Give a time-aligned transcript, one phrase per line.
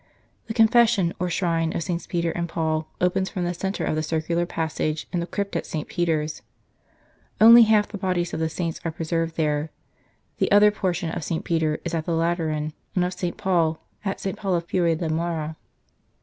[0.47, 2.07] The Confession or Shrine of SS.
[2.07, 5.67] Peter and Paul opens from the centre of the circular passage in the crypt at
[5.67, 5.87] St.
[5.87, 6.41] Peter s.
[7.39, 9.69] Only half the bodies of the saints are preserved there;
[10.39, 11.45] the other portion of St.
[11.45, 13.37] Peter is at the Lateran, and of St.
[13.37, 14.33] Paul at S.
[14.37, 15.55] Paolo fuori le Mura.